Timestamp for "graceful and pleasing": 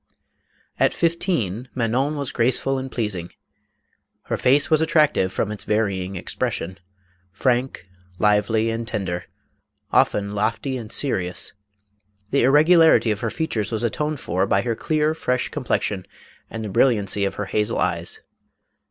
2.31-3.29